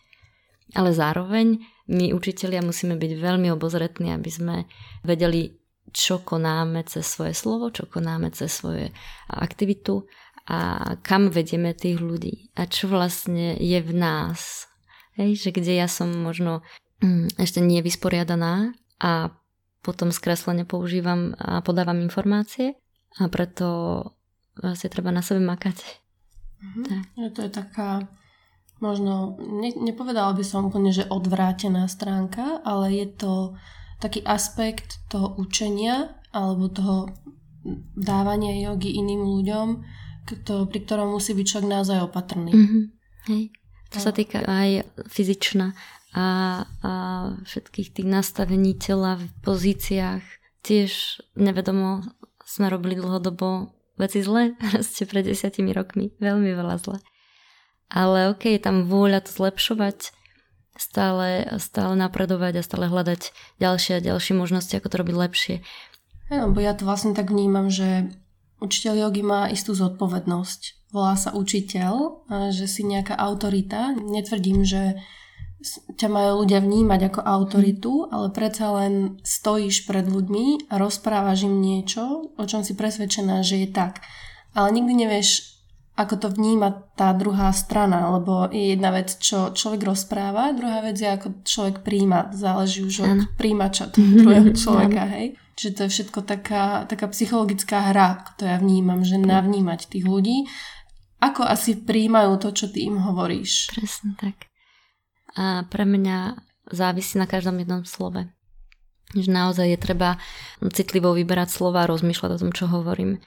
[0.77, 4.57] Ale zároveň my učitelia musíme byť veľmi obozretní, aby sme
[5.03, 5.59] vedeli,
[5.91, 8.95] čo konáme cez svoje slovo, čo konáme cez svoje
[9.29, 10.07] aktivitu
[10.47, 14.71] a kam vedieme tých ľudí a čo vlastne je v nás.
[15.19, 16.65] Hej, že kde ja som možno
[17.05, 19.35] mm, ešte nevysporiadaná a
[19.83, 22.79] potom skreslene používam a podávam informácie
[23.19, 23.67] a preto
[24.57, 25.79] vlastne treba na sebe makať.
[26.63, 26.83] Mhm.
[26.87, 27.05] Tak.
[27.35, 27.89] To je taká
[28.83, 33.33] možno, ne, nepovedala by som úplne, že odvrátená stránka, ale je to
[34.03, 37.15] taký aspekt toho učenia alebo toho
[37.95, 39.67] dávania jogy iným ľuďom,
[40.27, 42.51] kto, pri ktorom musí byť človek naozaj opatrný.
[42.51, 42.85] Mm-hmm.
[43.31, 43.43] Hej.
[43.95, 44.05] To no.
[44.05, 45.79] sa týka aj fyzičná
[46.17, 46.27] a,
[46.83, 46.93] a
[47.47, 50.25] všetkých tých nastavení tela v pozíciách.
[50.67, 52.03] Tiež nevedomo
[52.43, 56.99] sme robili dlhodobo veci zle, ste pred desiatimi rokmi, veľmi veľa zle.
[57.93, 60.17] Ale ok, je tam vôľa to zlepšovať,
[60.81, 65.57] stále, stále napredovať a stále hľadať ďalšie a ďalšie možnosti, ako to robiť lepšie.
[66.33, 68.09] Ja, lebo ja to vlastne tak vnímam, že
[68.65, 70.89] učiteľ jogy má istú zodpovednosť.
[70.97, 73.93] Volá sa učiteľ, že si nejaká autorita.
[73.97, 74.97] Netvrdím, že
[75.97, 78.09] ťa majú ľudia vnímať ako autoritu, mm.
[78.11, 83.63] ale predsa len stojíš pred ľuďmi a rozprávaš im niečo, o čom si presvedčená, že
[83.63, 84.03] je tak.
[84.53, 85.52] Ale nikdy nevieš,
[85.93, 90.97] ako to vníma tá druhá strana, lebo je jedna vec, čo človek rozpráva, druhá vec
[90.97, 92.33] je, ako človek príjma.
[92.33, 93.25] Záleží už od ano.
[93.37, 95.37] príjimača toho druhého človeka, hej.
[95.53, 100.49] Čiže to je všetko taká, taká psychologická hra, to ja vnímam, že navnímať tých ľudí,
[101.21, 103.69] ako asi príjmajú to, čo ty im hovoríš.
[103.77, 104.53] Presne tak
[105.37, 106.37] a pre mňa
[106.73, 108.29] závisí na každom jednom slove.
[109.13, 110.11] Že naozaj je treba
[110.73, 113.21] citlivo vyberať slova a rozmýšľať o tom, čo hovorím.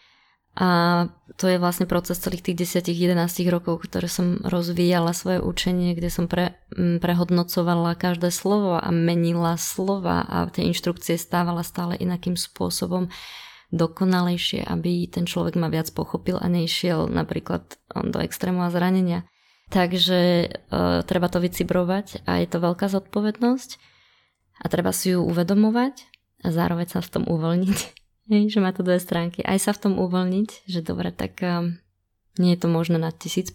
[0.56, 0.68] A
[1.36, 6.32] to je vlastne proces celých tých 10-11 rokov, ktoré som rozvíjala svoje učenie, kde som
[6.32, 13.12] pre, prehodnocovala každé slovo a menila slova a tie inštrukcie stávala stále inakým spôsobom
[13.76, 19.28] dokonalejšie, aby ten človek ma viac pochopil a nešiel napríklad do extrému a zranenia.
[19.74, 23.70] Takže uh, treba to vycibrovať a je to veľká zodpovednosť
[24.62, 26.06] a treba si ju uvedomovať
[26.46, 27.80] a zároveň sa v tom uvoľniť.
[28.26, 29.46] že má to dve stránky.
[29.46, 31.78] Aj sa v tom uvoľniť, že dobre, tak um,
[32.42, 33.54] nie je to možné na 1000%,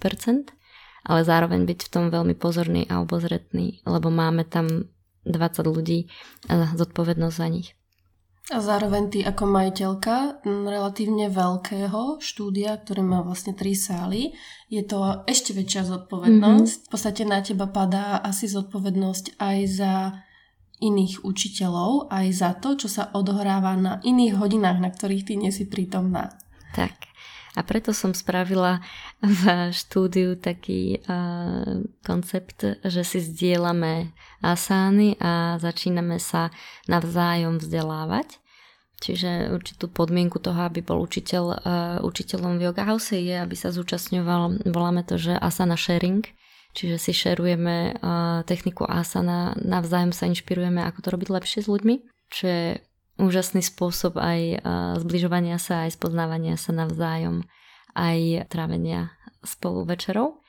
[1.04, 4.90] ale zároveň byť v tom veľmi pozorný a obozretný, lebo máme tam
[5.26, 6.08] 20 ľudí
[6.48, 7.68] a zodpovednosť za nich.
[8.50, 14.34] A zároveň ty ako majiteľka relatívne veľkého štúdia, ktorý má vlastne tri sály,
[14.66, 16.74] je to ešte väčšia zodpovednosť.
[16.74, 16.86] Mm-hmm.
[16.86, 19.92] V podstate na teba padá asi zodpovednosť aj za
[20.80, 25.52] iných učiteľov, aj za to, čo sa odohráva na iných hodinách, na ktorých ty nie
[25.52, 26.34] si prítomná.
[26.72, 27.10] Tak.
[27.58, 28.78] A preto som spravila
[29.20, 36.54] v štúdiu taký uh, koncept, že si zdieľame asány a začíname sa
[36.86, 38.38] navzájom vzdelávať.
[39.00, 41.56] Čiže určitú podmienku toho, aby bol učiteľ, uh,
[42.06, 46.22] učiteľom v Yoga House je, aby sa zúčastňoval, voláme to, že asana sharing,
[46.72, 47.98] čiže si šerujeme
[48.46, 51.94] techniku asana, navzájom sa inšpirujeme, ako to robiť lepšie s ľuďmi,
[52.30, 52.64] čo je
[53.20, 54.64] úžasný spôsob aj
[55.04, 57.44] zbližovania sa, aj spoznávania sa navzájom,
[57.92, 59.12] aj trávenia
[59.44, 60.40] spolu večerov.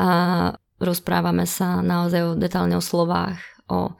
[0.00, 3.94] A rozprávame sa naozaj o detálne o slovách, o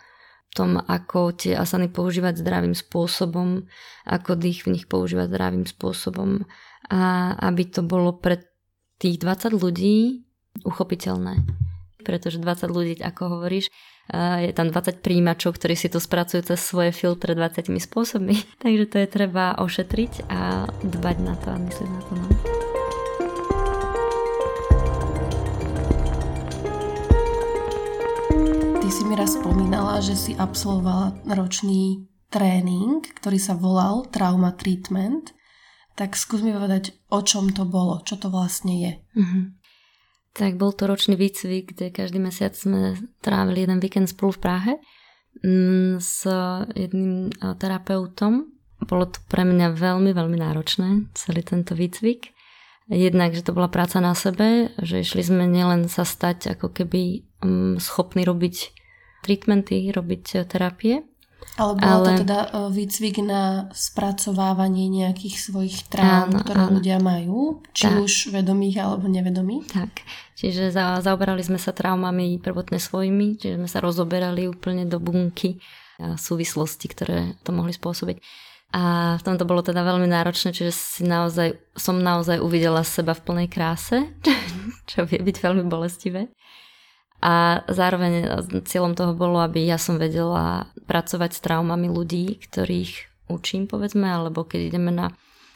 [0.55, 3.67] tom, ako tie asany používať zdravým spôsobom,
[4.07, 6.47] ako dých v nich používať zdravým spôsobom
[6.89, 8.45] a aby to bolo pre
[9.03, 10.24] tých 20 ľudí
[10.63, 11.43] uchopiteľné.
[12.05, 13.73] Pretože 20 ľudí, ako hovoríš,
[14.13, 18.37] je tam 20 príjimačov, ktorí si to spracujú cez svoje filtre 20 spôsobmi.
[18.65, 22.13] Takže to je treba ošetriť a dbať na to a myslieť na to.
[22.13, 22.29] No.
[28.85, 35.33] Ty si mi raz spomínala, že si absolvovala ročný tréning, ktorý sa volal Trauma Treatment.
[35.97, 38.93] Tak skús mi povedať, o čom to bolo, čo to vlastne je.
[39.17, 39.64] Mm-hmm.
[40.35, 44.73] Tak bol to ročný výcvik, kde každý mesiac sme trávili jeden víkend spolu v Prahe
[45.47, 46.27] mm, s
[46.75, 48.51] jedným terapeutom.
[48.83, 52.35] Bolo to pre mňa veľmi, veľmi náročné, celý tento výcvik.
[52.91, 57.25] Jednak, že to bola práca na sebe, že išli sme nielen sa stať ako keby
[57.41, 58.75] mm, schopní robiť
[59.25, 60.95] treatmenty, robiť eh, terapie.
[61.55, 62.07] Ale bolo ale...
[62.07, 66.73] to teda eh, výcvik na spracovávanie nejakých svojich trám, áno, ktoré áno.
[66.79, 68.03] ľudia majú, či tak.
[68.03, 69.71] už vedomých alebo nevedomých?
[69.71, 70.03] Tak,
[70.35, 75.63] čiže za, zaoberali sme sa traumami prvotne svojimi, čiže sme sa rozoberali úplne do bunky
[75.95, 78.19] a súvislosti, ktoré to mohli spôsobiť.
[78.75, 83.15] A v tom to bolo teda veľmi náročné, čiže si naozaj, som naozaj uvidela seba
[83.15, 84.11] v plnej kráse,
[84.91, 86.35] čo vie byť veľmi bolestivé.
[87.25, 88.29] A zároveň
[88.69, 92.93] cieľom toho bolo, aby ja som vedela pracovať s traumami ľudí, ktorých
[93.33, 95.09] učím, povedzme, alebo keď ideme na,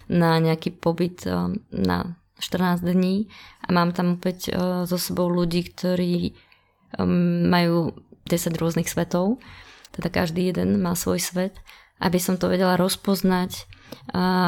[0.09, 3.28] na nejaký pobyt eh, na 14 dní
[3.61, 4.57] a mám tam opäť eh,
[4.88, 6.33] so sebou ľudí, ktorí
[6.96, 7.92] majú
[8.24, 9.37] 10 rôznych svetov,
[9.92, 11.61] teda každý jeden má svoj svet.
[12.00, 13.66] Aby som to vedela rozpoznať,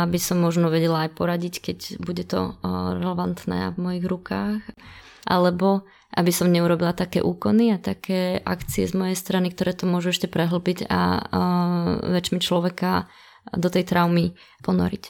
[0.06, 4.62] aby som možno vedela aj poradiť, keď bude to relevantné v mojich rukách,
[5.26, 10.11] alebo aby som neurobila také úkony a také akcie z mojej strany, ktoré to môžu
[10.11, 11.01] ešte prehlbiť a
[12.03, 13.07] väčšmi človeka
[13.55, 14.35] do tej traumy
[14.66, 15.05] ponoriť.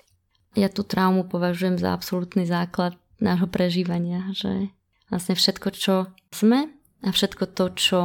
[0.61, 4.73] Ja tú traumu považujem za absolútny základ nášho prežívania, že
[5.09, 5.95] vlastne všetko, čo
[6.35, 6.69] sme
[7.01, 7.99] a všetko to, čo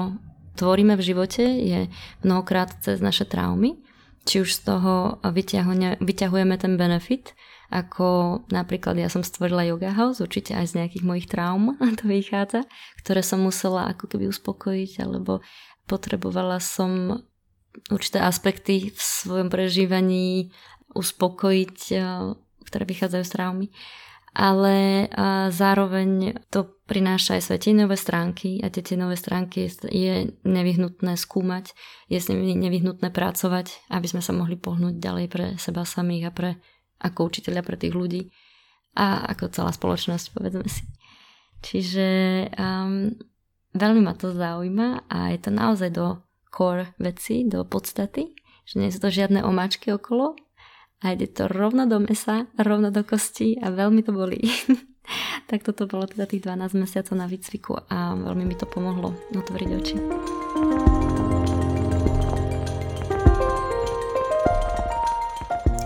[0.55, 1.91] tvoríme v živote, je
[2.23, 3.85] mnohokrát cez naše traumy
[4.25, 5.21] či už z toho
[6.01, 7.37] vyťahujeme ten benefit,
[7.73, 12.65] ako napríklad ja som stvorila yoga house, určite aj z nejakých mojich traum to vychádza,
[13.01, 15.41] ktoré som musela ako keby uspokojiť, alebo
[15.89, 17.21] potrebovala som
[17.91, 20.53] určité aspekty v svojom prežívaní
[20.95, 22.01] uspokojiť, eh,
[22.65, 23.67] ktoré vychádzajú z traumy.
[24.35, 25.07] Ale
[25.47, 31.71] zároveň to prináša aj svoje tieňové stránky a tie tieňové stránky je nevyhnutné skúmať,
[32.11, 36.31] je s nimi nevyhnutné pracovať, aby sme sa mohli pohnúť ďalej pre seba samých a
[36.35, 36.49] pre
[37.01, 38.31] ako učiteľia pre tých ľudí
[38.95, 40.83] a ako celá spoločnosť, povedzme si.
[41.65, 42.07] Čiže
[42.55, 43.11] um,
[43.75, 48.31] veľmi ma to zaujíma a je to naozaj do core veci, do podstaty,
[48.63, 50.39] že nie sú to žiadne omáčky okolo,
[51.03, 54.41] a ide to rovno do mesa, rovno do kosti a veľmi to bolí.
[55.49, 59.69] tak toto bolo teda tých 12 mesiacov na výcviku a veľmi mi to pomohlo otvoriť
[59.69, 59.95] oči.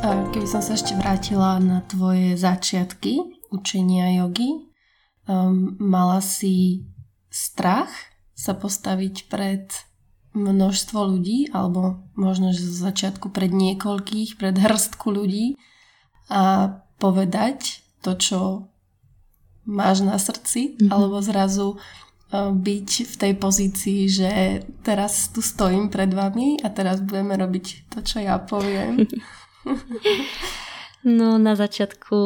[0.09, 4.65] A keby som sa ešte vrátila na tvoje začiatky učenia jogy,
[5.29, 6.81] um, mala si
[7.29, 7.93] strach
[8.33, 9.69] sa postaviť pred
[10.33, 15.61] množstvo ľudí, alebo možno, že z začiatku pred niekoľkých, pred hrstku ľudí
[16.25, 18.39] a povedať to, čo
[19.69, 20.89] máš na srdci, mm-hmm.
[20.89, 24.31] alebo zrazu e, byť v tej pozícii, že
[24.81, 29.05] teraz tu stojím pred vami a teraz budeme robiť to, čo ja poviem.
[30.99, 32.17] No na začiatku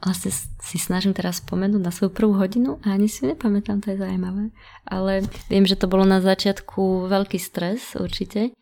[0.00, 0.32] vlastne
[0.64, 4.48] si snažím teraz spomenúť na svoju prvú hodinu a ani si nepamätám, to je zaujímavé.
[4.88, 8.56] Ale viem, že to bolo na začiatku veľký stres určite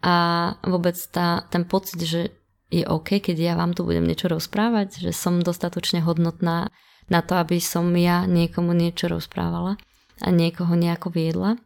[0.00, 0.16] a
[0.64, 2.32] vôbec tá, ten pocit, že
[2.72, 6.72] je OK, keď ja vám tu budem niečo rozprávať, že som dostatočne hodnotná
[7.10, 9.76] na to, aby som ja niekomu niečo rozprávala
[10.22, 11.60] a niekoho nejako viedla.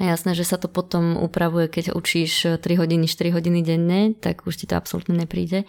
[0.00, 4.48] A jasné, že sa to potom upravuje, keď učíš 3 hodiny, 4 hodiny denne, tak
[4.48, 5.68] už ti to absolútne nepríde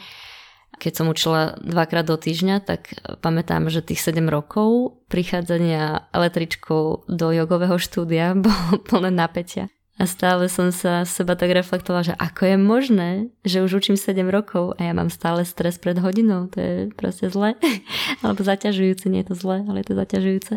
[0.81, 7.27] keď som učila dvakrát do týždňa, tak pamätám, že tých 7 rokov prichádzania električkou do
[7.29, 9.69] jogového štúdia bolo plné napätia.
[10.01, 13.09] A stále som sa seba tak reflektovala, že ako je možné,
[13.45, 16.49] že už učím 7 rokov a ja mám stále stres pred hodinou.
[16.49, 17.53] To je proste zle.
[18.25, 20.53] Alebo zaťažujúce, nie je to zle, ale je to zaťažujúce.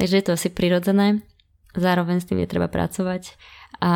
[0.00, 1.20] Takže je to asi prirodzené.
[1.76, 3.38] Zároveň s tým je treba pracovať
[3.78, 3.92] a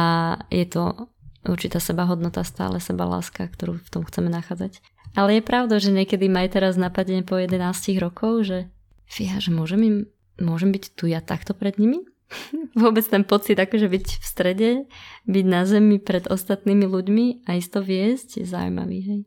[0.48, 1.10] je to
[1.44, 4.80] určitá sebahodnota, stále seba láska, ktorú v tom chceme nachádzať.
[5.14, 7.60] Ale je pravda, že niekedy ma aj teraz napadne po 11
[8.02, 8.58] rokov, že
[9.06, 9.96] fíha, že môžem, im,
[10.42, 12.02] môžem byť tu ja takto pred nimi?
[12.80, 14.70] Vôbec ten pocit akože byť v strede,
[15.28, 19.22] byť na zemi pred ostatnými ľuďmi a isto viesť je zaujímavý, hej.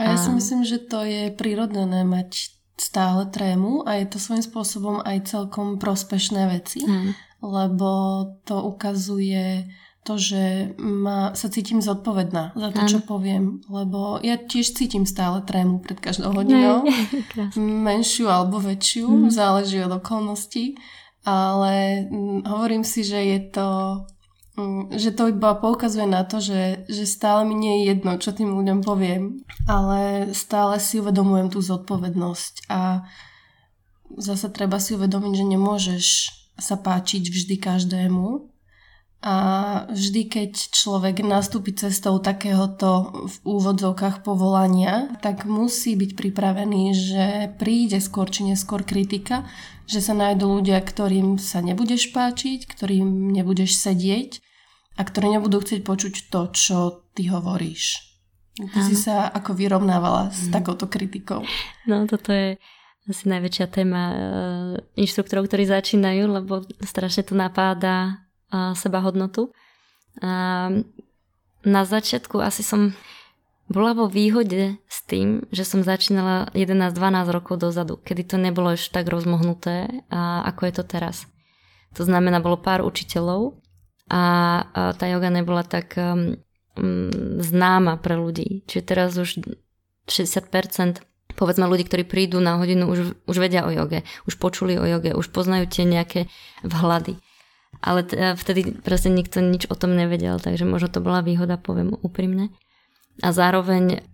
[0.00, 4.40] A ja si myslím, že to je prirodzené mať stále trému a je to svojím
[4.40, 6.80] spôsobom aj celkom prospešné veci.
[6.80, 7.12] Mm.
[7.42, 7.90] Lebo
[8.46, 9.66] to ukazuje
[10.02, 12.90] to, že ma, sa cítim zodpovedná za to, ano.
[12.90, 16.82] čo poviem, lebo ja tiež cítim stále trému pred každou hodinou,
[17.86, 19.30] menšiu alebo väčšiu, mm.
[19.30, 20.74] záleží od okolností,
[21.22, 23.68] ale mm, hovorím si, že je to
[24.58, 28.34] mm, že to iba poukazuje na to, že, že stále mi nie je jedno, čo
[28.34, 33.06] tým ľuďom poviem, ale stále si uvedomujem tú zodpovednosť a
[34.18, 36.06] zase treba si uvedomiť, že nemôžeš
[36.58, 38.52] sa páčiť vždy každému,
[39.22, 39.36] a
[39.86, 48.02] vždy, keď človek nastúpi cestou takéhoto v úvodzovkách povolania, tak musí byť pripravený, že príde
[48.02, 49.46] skôr či neskôr kritika,
[49.86, 54.42] že sa nájdú ľudia, ktorým sa nebudeš páčiť, ktorým nebudeš sedieť
[54.98, 56.78] a ktorí nebudú chcieť počuť to, čo
[57.14, 58.02] ty hovoríš.
[58.58, 60.52] Ty si sa ako vyrovnávala s mm.
[60.52, 61.46] takouto kritikou.
[61.86, 62.58] No toto je
[63.10, 64.16] asi najväčšia téma uh,
[64.94, 68.22] inštruktorov, ktorí začínajú, lebo strašne to napáda
[68.76, 69.48] seba hodnotu.
[71.62, 72.92] Na začiatku asi som
[73.72, 76.92] bola vo výhode s tým, že som začínala 11-12
[77.32, 81.24] rokov dozadu, kedy to nebolo ešte tak rozmohnuté, ako je to teraz.
[81.96, 83.56] To znamená, bolo pár učiteľov
[84.12, 84.22] a,
[84.96, 86.36] tá yoga nebola tak um,
[87.40, 88.64] známa pre ľudí.
[88.68, 89.40] Čiže teraz už
[90.08, 91.00] 60%
[91.42, 95.10] povedzme ľudí, ktorí prídu na hodinu, už, už vedia o joge, už počuli o joge,
[95.10, 96.30] už poznajú tie nejaké
[96.62, 97.18] vhľady.
[97.82, 101.98] Ale teda vtedy proste nikto nič o tom nevedel, takže možno to bola výhoda, poviem
[101.98, 102.54] úprimne.
[103.26, 104.06] A zároveň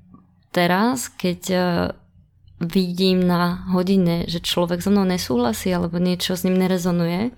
[0.57, 1.59] teraz, keď e,
[2.65, 7.37] vidím na hodine, že človek so mnou nesúhlasí alebo niečo s ním nerezonuje,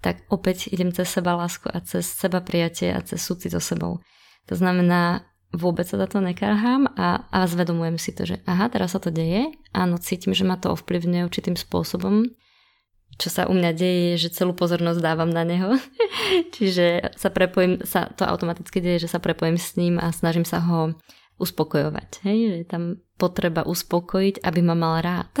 [0.00, 4.00] tak opäť idem cez seba lásku a cez seba prijatie a cez súcit so sebou.
[4.48, 8.96] To znamená, vôbec sa za to nekarhám a, a zvedomujem si to, že aha, teraz
[8.96, 12.26] sa to deje, áno, cítim, že ma to ovplyvňuje určitým spôsobom,
[13.16, 15.72] čo sa u mňa deje, je, že celú pozornosť dávam na neho.
[16.54, 20.60] Čiže sa prepojím, sa to automaticky deje, že sa prepojím s ním a snažím sa
[20.60, 20.92] ho
[21.40, 22.26] uspokojovať.
[22.28, 22.38] Hej?
[22.52, 22.82] Že je tam
[23.16, 25.32] potreba uspokojiť, aby ma mal rád.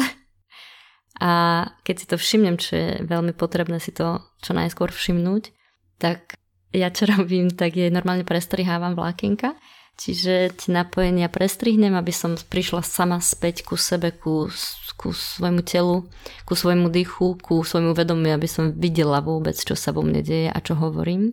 [1.16, 5.48] A keď si to všimnem, čo je veľmi potrebné si to čo najskôr všimnúť,
[5.96, 6.36] tak
[6.76, 9.56] ja čo robím, tak je normálne prestrihávam vlákenka
[9.96, 14.52] Čiže tie napojenia prestrihnem, aby som prišla sama späť ku sebe, ku,
[15.00, 16.04] ku svojmu telu,
[16.44, 20.52] ku svojmu dychu, ku svojmu vedomiu, aby som videla vôbec, čo sa vo mne deje
[20.52, 21.32] a čo hovorím,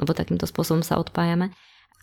[0.00, 1.52] lebo takýmto spôsobom sa odpájame.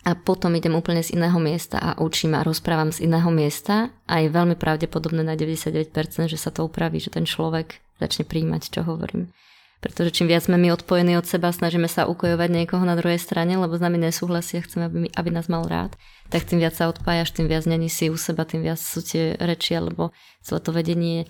[0.06, 4.22] A potom idem úplne z iného miesta a učím a rozprávam z iného miesta a
[4.22, 5.90] je veľmi pravdepodobné na 99%,
[6.30, 9.34] že sa to upraví, že ten človek začne príjmať, čo hovorím.
[9.76, 13.60] Pretože čím viac sme my odpojení od seba, snažíme sa ukojovať niekoho na druhej strane,
[13.60, 15.92] lebo s nami nesúhlasia, chceme, aby, mi, aby nás mal rád,
[16.32, 19.36] tak tým viac sa odpájaš, tým viac není si u seba, tým viac sú tie
[19.36, 21.28] reči, alebo celé to vedenie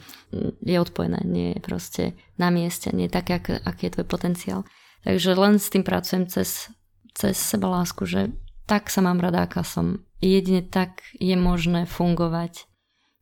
[0.62, 2.02] je odpojené, nie je proste
[2.38, 4.60] na mieste, nie je také, ak, aký je tvoj potenciál.
[5.02, 6.70] Takže len s tým pracujem cez,
[7.18, 8.30] cez seba lásku, že
[8.70, 10.06] tak sa mám rada, aká som.
[10.22, 12.66] Jedine tak je možné fungovať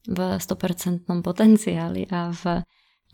[0.05, 2.61] v 100% potenciáli a v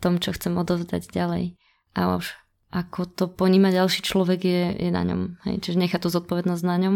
[0.03, 1.60] tom, čo chcem odovzdať ďalej
[1.95, 2.31] a už
[2.71, 5.43] ako to poníma ďalší človek je, je na ňom.
[5.43, 5.55] Hej.
[5.67, 6.95] Čiže nechá tú zodpovednosť na ňom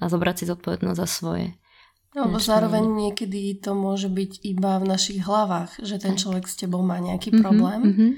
[0.00, 1.46] a zobrať si zodpovednosť za svoje.
[2.12, 6.60] No, lebo zároveň niekedy to môže byť iba v našich hlavách, že ten človek s
[6.60, 7.80] tebou má nejaký mm-hmm, problém.
[7.88, 8.10] Mm-hmm.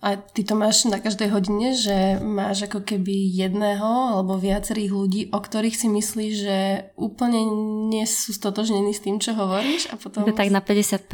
[0.00, 5.22] A ty to máš na každej hodine, že máš ako keby jedného alebo viacerých ľudí,
[5.28, 6.58] o ktorých si myslíš, že
[6.96, 7.44] úplne
[7.92, 10.24] nie sú stotožnení s tým, čo hovoríš a potom...
[10.24, 11.04] To tak na 50%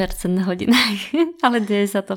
[0.47, 0.99] hodinách,
[1.47, 2.15] ale deje sa to.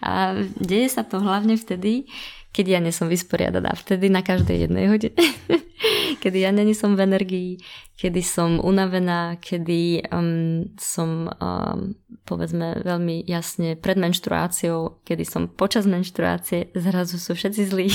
[0.00, 2.08] A deje sa to hlavne vtedy,
[2.56, 3.76] keď ja nie som vysporiadaná.
[3.76, 5.20] Vtedy na každej jednej hodine.
[6.26, 7.62] kedy ja není som v energii,
[7.94, 11.94] kedy som unavená, kedy um, som um,
[12.26, 17.86] povedzme veľmi jasne pred menštruáciou, kedy som počas menštruácie, zrazu sú všetci zlí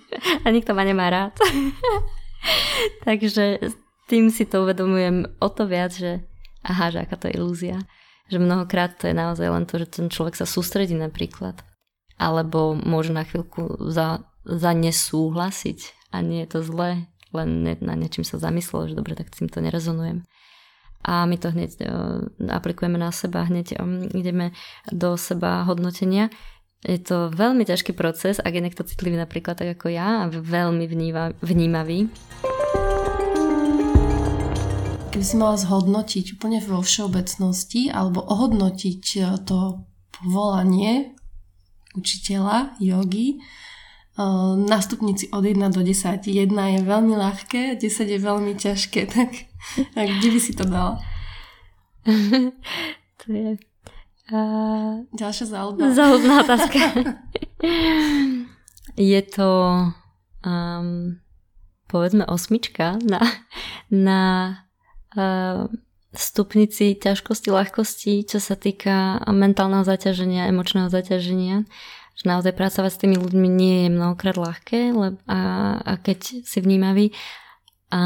[0.46, 1.34] a nikto ma nemá rád.
[3.10, 3.58] Takže
[4.06, 6.22] tým si to uvedomujem o to viac, že
[6.62, 7.82] aha, že aká to je ilúzia.
[8.30, 11.58] Že mnohokrát to je naozaj len to, že ten človek sa sústredí napríklad
[12.20, 18.26] alebo môže na chvíľku za, za nesúhlasiť a nie je to zlé, len na niečím
[18.26, 20.26] sa zamyslel, že dobre, tak s týmto nerezonujem.
[21.00, 22.20] A my to hneď uh,
[22.52, 24.52] aplikujeme na seba, hneď um, ideme
[24.92, 26.28] do seba hodnotenia.
[26.84, 30.84] Je to veľmi ťažký proces, ak je niekto citlivý napríklad tak ako ja a veľmi
[30.88, 32.08] vníma, vnímavý.
[35.10, 41.12] Keby si mala zhodnotiť úplne vo všeobecnosti alebo ohodnotiť e, to povolanie
[41.98, 43.42] učiteľa jogy
[44.66, 46.26] na stupnici od 1 do 10.
[46.26, 49.30] 1 je veľmi ľahké, 10 je veľmi ťažké, tak
[49.96, 51.00] kde by si to dala?
[53.20, 53.58] to je...
[54.30, 55.02] Uh...
[55.10, 55.90] Ďalšia záľudná.
[55.90, 56.80] Záľudná otázka.
[58.96, 59.50] Je to
[60.46, 61.18] um,
[61.86, 63.22] povedzme osmička na,
[63.90, 64.22] na
[65.14, 65.70] uh,
[66.14, 71.66] stupnici ťažkosti, ľahkosti, čo sa týka mentálneho zaťaženia, emočného zaťaženia.
[72.20, 74.92] Že naozaj pracovať s tými ľuďmi nie je mnohokrát ľahké
[75.24, 75.40] a,
[75.80, 77.16] a keď si vnímavý
[77.88, 78.02] a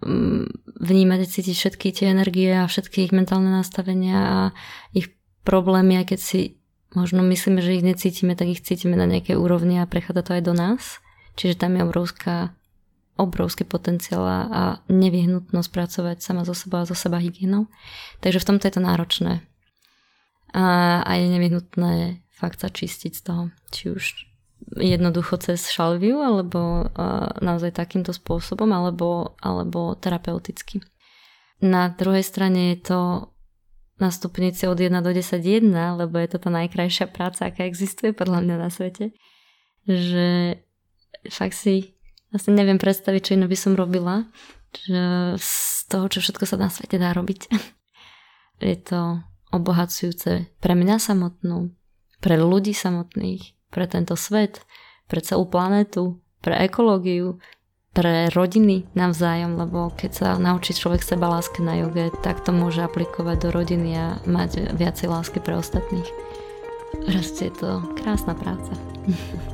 [0.00, 0.48] um,
[0.80, 4.38] vnímať a cítiť všetky tie energie a všetky ich mentálne nastavenia a
[4.96, 5.12] ich
[5.44, 6.40] problémy, a keď si
[6.96, 10.42] možno myslíme, že ich necítime, tak ich cítime na nejakej úrovni a prechádza to aj
[10.42, 10.82] do nás.
[11.36, 12.56] Čiže tam je obrovská
[13.14, 17.70] obrovský potenciál a nevyhnutnosť pracovať sama so sebou a so seba hygienou.
[18.18, 19.32] Takže v tomto je to náročné.
[20.50, 23.44] A, a je nevyhnutné fakt sa čistiť z toho.
[23.70, 24.04] Či už
[24.76, 26.88] jednoducho cez šalviu, alebo
[27.40, 30.80] naozaj takýmto spôsobom, alebo, alebo terapeuticky.
[31.62, 33.00] Na druhej strane je to
[34.02, 38.10] na stupnici od 1 do 10 1, lebo je to tá najkrajšia práca, aká existuje
[38.10, 39.14] podľa mňa na svete.
[39.86, 40.58] Že
[41.30, 41.94] fakt si
[42.34, 44.26] vlastne neviem predstaviť, čo iné by som robila.
[44.74, 45.02] Že
[45.38, 45.54] z
[45.86, 47.46] toho, čo všetko sa na svete dá robiť.
[48.64, 49.22] Je to
[49.54, 51.70] obohacujúce pre mňa samotnú,
[52.24, 54.64] pre ľudí samotných, pre tento svet,
[55.12, 57.36] pre celú planetu, pre ekológiu,
[57.92, 62.80] pre rodiny navzájom, lebo keď sa naučí človek seba láske na joge, tak to môže
[62.80, 66.08] aplikovať do rodiny a mať viacej lásky pre ostatných.
[67.04, 67.70] Proste je to
[68.00, 68.72] krásna práca.